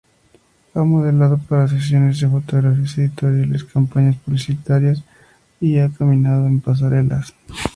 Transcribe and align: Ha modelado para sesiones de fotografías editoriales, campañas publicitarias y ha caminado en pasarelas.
Ha 0.73 0.79
modelado 0.83 1.37
para 1.47 1.67
sesiones 1.67 2.19
de 2.19 2.27
fotografías 2.27 2.97
editoriales, 2.97 3.63
campañas 3.63 4.15
publicitarias 4.15 5.03
y 5.59 5.77
ha 5.77 5.89
caminado 5.89 6.47
en 6.47 6.59
pasarelas. 6.59 7.35